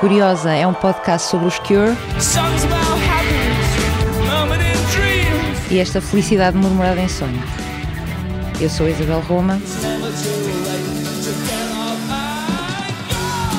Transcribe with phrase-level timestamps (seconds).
[0.00, 1.96] Curiosa é um podcast sobre os Cure
[5.70, 7.42] e esta felicidade murmurada em sonho.
[8.60, 9.58] Eu sou Isabel Roma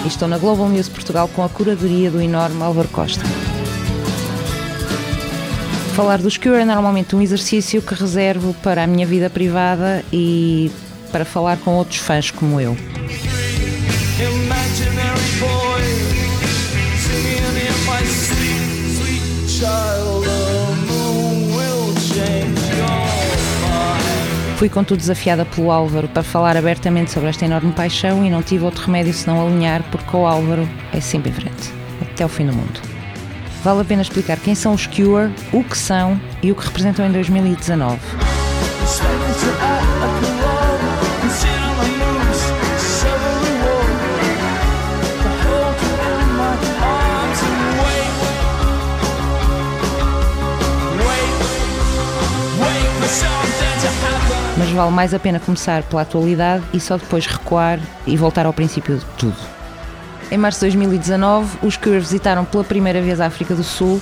[0.03, 3.23] e estou na Global News Portugal com a curadoria do enorme Álvaro Costa.
[5.95, 10.71] Falar dos Cure é normalmente um exercício que reservo para a minha vida privada e
[11.11, 12.77] para falar com outros fãs como eu.
[24.57, 28.65] Fui contudo desafiada pelo Álvaro para falar abertamente sobre esta enorme paixão e não tive
[28.65, 31.71] outro remédio senão alinhar, porque o Álvaro é sempre em frente,
[32.01, 32.81] até o fim do mundo.
[33.63, 37.05] Vale a pena explicar quem são os Cure, o que são e o que representam
[37.05, 37.99] em 2019.
[54.77, 58.97] Vale mais a pena começar pela atualidade e só depois recuar e voltar ao princípio
[58.97, 59.35] de tudo.
[60.29, 63.99] Em março de 2019, os Cure visitaram pela primeira vez a África do Sul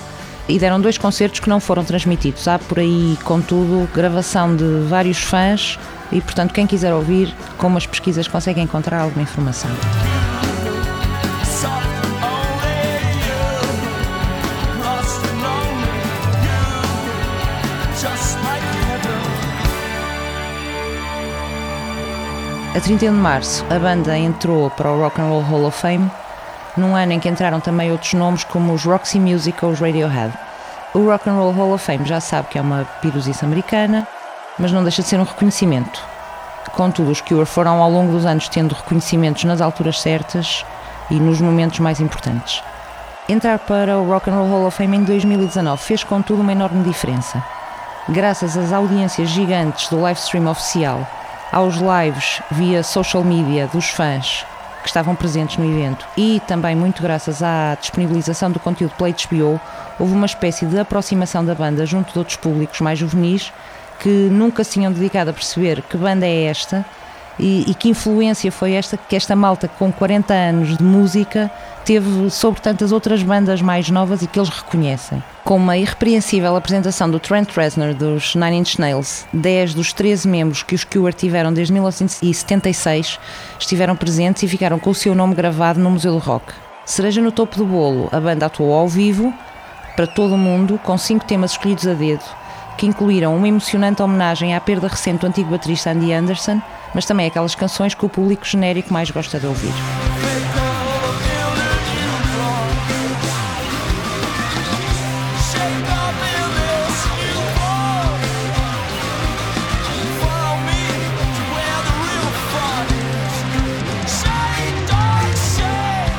[0.49, 2.47] e deram dois concertos que não foram transmitidos.
[2.47, 5.79] Há por aí, contudo, gravação de vários fãs
[6.11, 9.69] e, portanto, quem quiser ouvir, com umas pesquisas consegue encontrar alguma informação.
[22.75, 26.11] A 31 de março, a banda entrou para o Rock and Roll Hall of Fame,
[26.75, 30.33] num ano em que entraram também outros nomes como os Roxy Music ou os Radiohead.
[30.93, 34.05] O Rock and Roll Hall of Fame já sabe que é uma piruzice americana,
[34.59, 36.03] mas não deixa de ser um reconhecimento.
[36.73, 40.65] Contudo, os Cure foram ao longo dos anos tendo reconhecimentos nas alturas certas
[41.09, 42.61] e nos momentos mais importantes.
[43.29, 46.83] Entrar para o Rock and Roll Hall of Fame em 2019 fez contudo uma enorme
[46.83, 47.41] diferença.
[48.09, 51.07] Graças às audiências gigantes do live stream oficial
[51.55, 54.45] aos lives via social media dos fãs
[54.83, 56.05] que estavam presentes no evento.
[56.17, 59.59] E também muito graças à disponibilização do conteúdo pela HBO,
[59.97, 63.53] houve uma espécie de aproximação da banda junto de outros públicos mais juvenis
[64.01, 66.85] que nunca se tinham dedicado a perceber que banda é esta
[67.39, 71.51] e, e, que influência foi esta que esta malta com 40 anos de música
[71.83, 75.21] teve sobre tantas outras bandas mais novas e que eles reconhecem.
[75.43, 80.63] Com uma irrepreensível apresentação do Trent Reznor dos Nine Inch Nails, 10 dos 13 membros
[80.63, 83.19] que os Cure tiveram desde 1976
[83.59, 86.53] estiveram presentes e ficaram com o seu nome gravado no Museu do Rock.
[86.85, 89.33] Cereja no topo do bolo, a banda atuou ao vivo
[89.95, 92.23] para todo o mundo com cinco temas escolhidos a dedo
[92.77, 96.61] que incluíram uma emocionante homenagem à perda recente do antigo baterista Andy Anderson,
[96.95, 99.73] mas também aquelas canções que o público genérico mais gosta de ouvir.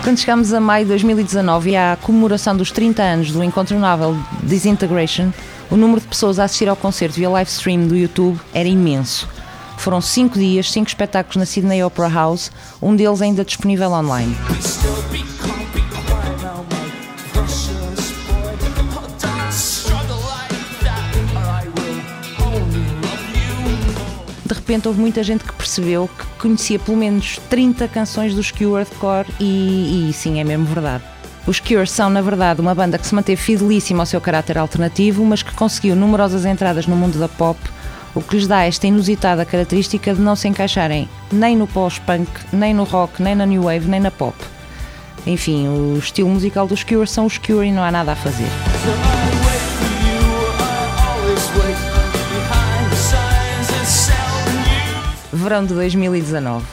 [0.05, 5.33] Quando chegamos a maio de 2019 e à comemoração dos 30 anos do incontornável Disintegration,
[5.69, 9.36] o número de pessoas a assistir ao concerto via live stream do YouTube era imenso.
[9.79, 12.51] Foram cinco dias, cinco espetáculos na Sydney Opera House,
[12.83, 14.37] um deles ainda disponível online.
[24.45, 28.87] De repente houve muita gente que percebeu que conhecia pelo menos 30 canções dos Cure
[28.99, 31.05] Core e, e sim, é mesmo verdade.
[31.47, 35.25] Os Cure são, na verdade, uma banda que se manteve fidelíssima ao seu caráter alternativo,
[35.25, 37.59] mas que conseguiu numerosas entradas no mundo da pop,
[38.17, 42.73] o que lhes dá esta inusitada característica de não se encaixarem nem no pós-punk, nem
[42.73, 44.35] no rock, nem na new wave, nem na pop.
[45.27, 48.49] Enfim, o estilo musical dos Cure são os Cure e não há nada a fazer.
[55.33, 56.65] Verão de 2019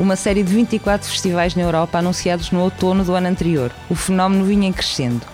[0.00, 3.72] uma série de 24 festivais na Europa anunciados no outono do ano anterior.
[3.90, 5.26] O fenómeno vinha crescendo.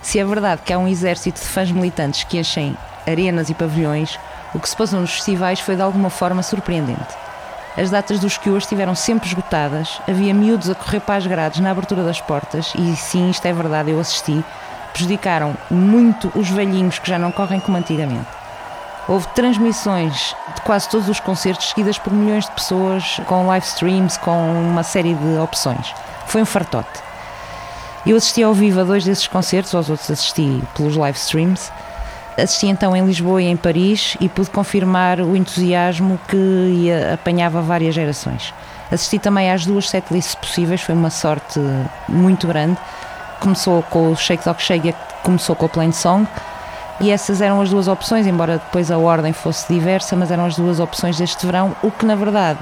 [0.00, 2.74] Se é verdade que há um exército de fãs militantes que enchem
[3.06, 4.18] arenas e pavilhões,
[4.54, 7.14] o que se passou nos festivais foi de alguma forma surpreendente.
[7.76, 11.70] As datas dos Cure estiveram sempre esgotadas, havia miúdos a correr para as grades na
[11.70, 14.44] abertura das portas, e sim, isto é verdade, eu assisti,
[14.92, 18.26] prejudicaram muito os velhinhos que já não correm como antigamente.
[19.08, 24.18] Houve transmissões de quase todos os concertos seguidas por milhões de pessoas, com live streams,
[24.18, 25.94] com uma série de opções.
[26.26, 27.00] Foi um fartote.
[28.06, 31.70] Eu assisti ao vivo a dois desses concertos, aos outros assisti pelos live streams.
[32.42, 37.94] Assisti então em Lisboa e em Paris e pude confirmar o entusiasmo que apanhava várias
[37.94, 38.54] gerações.
[38.90, 41.60] Assisti também às duas setlists possíveis, foi uma sorte
[42.08, 42.76] muito grande.
[43.38, 46.26] Começou com o Shake Dog Shake, começou com o Plain Song,
[47.00, 50.56] e essas eram as duas opções, embora depois a ordem fosse diversa, mas eram as
[50.56, 52.60] duas opções deste verão, o que na verdade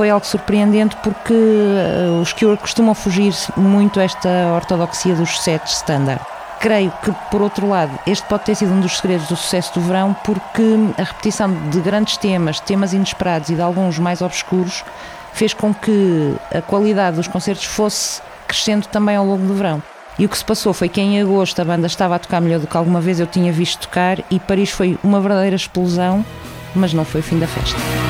[0.00, 6.22] foi algo surpreendente porque uh, os Cure costumam fugir muito esta ortodoxia dos sets standard.
[6.60, 9.80] Creio que, por outro lado, este pode ter sido um dos segredos do sucesso do
[9.80, 10.62] verão, porque
[10.98, 14.84] a repetição de grandes temas, temas inesperados e de alguns mais obscuros,
[15.32, 19.82] fez com que a qualidade dos concertos fosse crescendo também ao longo do verão.
[20.18, 22.60] E o que se passou foi que em agosto a banda estava a tocar melhor
[22.60, 26.22] do que alguma vez eu tinha visto tocar e Paris foi uma verdadeira explosão,
[26.74, 28.09] mas não foi o fim da festa.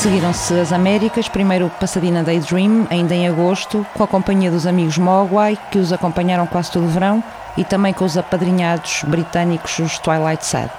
[0.00, 5.58] Seguiram-se as Américas, primeiro Pasadena Daydream, ainda em agosto, com a companhia dos amigos Mogwai,
[5.70, 7.22] que os acompanharam quase todo o verão,
[7.54, 10.70] e também com os apadrinhados britânicos, os Twilight Sad.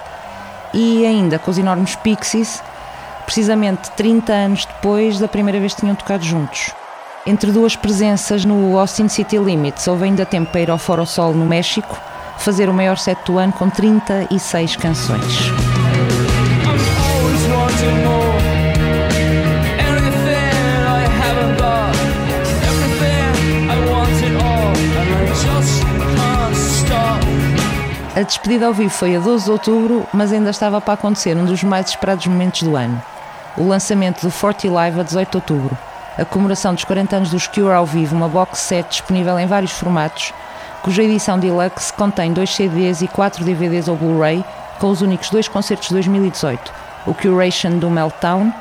[0.74, 2.60] E ainda com os enormes Pixies,
[3.24, 6.72] precisamente 30 anos depois da primeira vez que tinham tocado juntos.
[7.24, 11.32] Entre duas presenças no Austin City Limits, houve ainda tempo para ir ao Foro Sol
[11.32, 11.96] no México,
[12.38, 15.52] fazer o maior set do ano com 36 canções.
[28.22, 31.44] A despedida ao vivo foi a 12 de outubro, mas ainda estava para acontecer um
[31.44, 33.02] dos mais esperados momentos do ano.
[33.56, 35.78] O lançamento do 40 Live a 18 de outubro.
[36.16, 39.72] A comemoração dos 40 anos dos Cure ao vivo, uma box set disponível em vários
[39.72, 40.32] formatos,
[40.82, 44.44] cuja edição deluxe contém dois CDs e quatro DVDs ou Blu-ray,
[44.78, 46.72] com os únicos dois concertos de 2018,
[47.08, 48.52] o Curation do Meltdown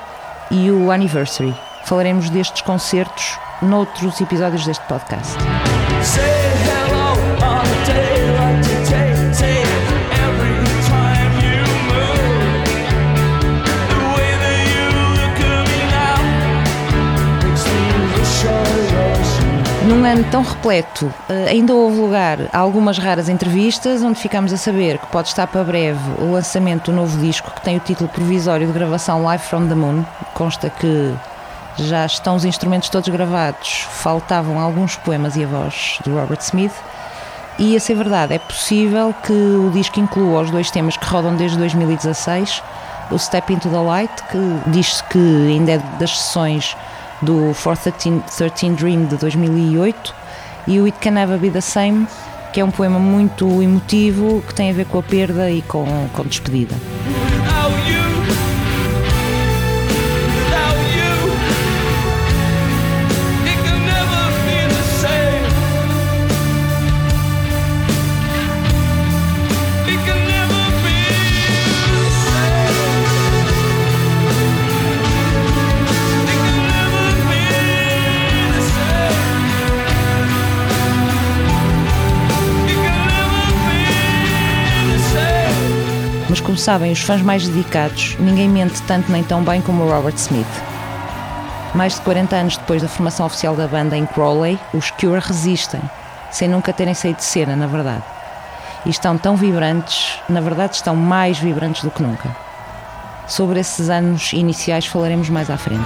[0.50, 1.56] e o Anniversary.
[1.84, 5.38] Falaremos destes concertos noutros episódios deste podcast.
[5.38, 6.61] Num
[20.12, 24.98] ano tão repleto, eh, ainda houve lugar a algumas raras entrevistas onde ficamos a saber
[24.98, 28.68] que pode estar para breve o lançamento do novo disco que tem o título provisório
[28.68, 30.04] de gravação Live from the Moon.
[30.34, 31.13] Consta que
[31.78, 36.74] já estão os instrumentos todos gravados, faltavam alguns poemas e a voz do Robert Smith.
[37.58, 41.38] E a ser verdade, é possível que o disco inclua os dois temas que rodam
[41.38, 42.62] desde 2016,
[43.12, 46.75] o Step Into the Light, que diz-se que ainda é das sessões
[47.21, 50.15] do For 13, 13 Dream de 2008
[50.68, 52.07] e o It Can Never Be the Same,
[52.53, 55.85] que é um poema muito emotivo que tem a ver com a perda e com,
[56.13, 56.75] com despedida.
[86.31, 89.91] Mas como sabem, os fãs mais dedicados, ninguém mente tanto nem tão bem como o
[89.91, 90.47] Robert Smith.
[91.75, 95.81] Mais de 40 anos depois da formação oficial da banda em Crawley, os Cure resistem,
[96.31, 98.03] sem nunca terem saído de cena, na verdade.
[98.85, 102.33] E estão tão vibrantes, na verdade estão mais vibrantes do que nunca.
[103.27, 105.83] Sobre esses anos iniciais falaremos mais à frente.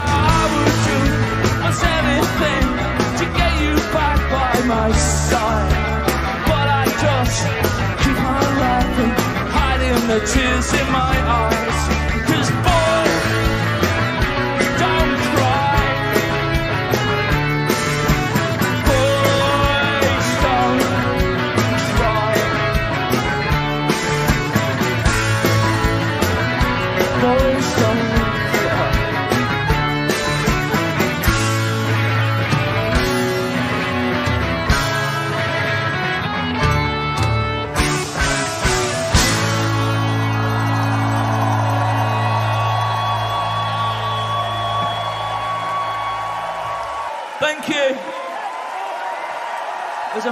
[10.08, 12.05] The tears in my eyes.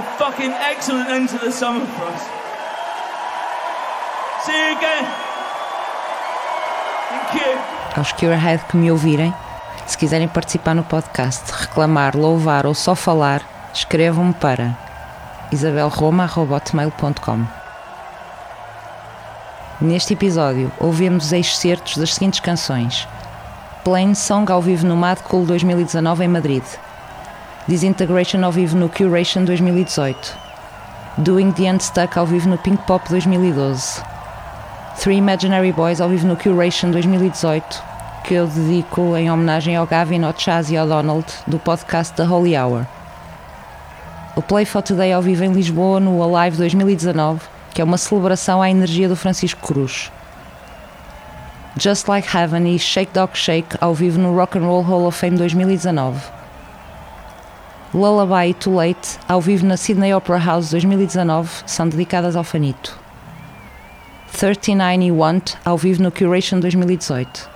[0.02, 2.22] Fucking excellent end to the summer for us.
[4.44, 5.06] See you again.
[7.10, 7.58] Thank you.
[7.96, 9.32] Aos Curehead que me ouvirem,
[9.86, 14.76] se quiserem participar no podcast, reclamar, louvar ou só falar, escrevam-me para
[15.52, 17.46] isabelroma.hotmail.com
[19.80, 23.08] Neste episódio, ouvimos excertos das seguintes canções:
[23.82, 26.64] Plain Song ao vivo no Mad Cool 2019 em Madrid,
[27.66, 30.36] Disintegration ao vivo no Curation 2018,
[31.16, 34.02] Doing the Unstuck ao vivo no Pink Pop 2012,
[35.00, 37.82] Three Imaginary Boys ao vivo no Curation 2018,
[38.22, 42.24] que eu dedico em homenagem ao Gavin, ao Chaz e ao Donald do podcast The
[42.24, 42.84] Holy Hour.
[44.36, 47.40] O Play for Today ao vivo em Lisboa no Alive 2019,
[47.72, 50.12] que é uma celebração à energia do Francisco Cruz.
[51.80, 55.18] Just Like Heaven e Shake Dog Shake ao vivo no Rock and Roll Hall of
[55.18, 56.43] Fame 2019.
[57.94, 62.98] Lullaby e Too Late ao vivo na Sydney Opera House 2019 são dedicadas ao Fanito.
[64.36, 67.48] 39 e Want ao vivo no Curation 2018.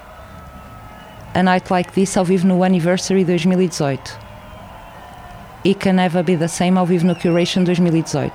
[1.35, 4.17] A Night Like This ao vivo no Anniversary 2018.
[5.67, 8.33] It Can Never Be The Same ao vivo no Curation 2018.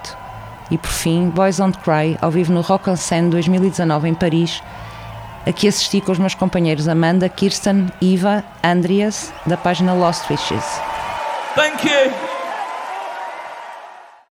[0.72, 4.62] E por fim, Boys Don't Cry ao vivo no Rock en Seine 2019 em Paris,
[5.48, 10.93] a que assisti com os meus companheiros Amanda, Kirsten, Eva, Andreas, da página Lost Wishes.
[11.56, 12.33] Thank you.